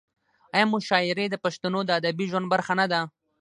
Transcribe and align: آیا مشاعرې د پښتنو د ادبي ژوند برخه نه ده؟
آیا 0.55 0.65
مشاعرې 0.73 1.25
د 1.29 1.35
پښتنو 1.45 1.79
د 1.85 1.89
ادبي 1.99 2.25
ژوند 2.31 2.45
برخه 2.53 2.73
نه 2.79 2.85
ده؟ 2.91 3.01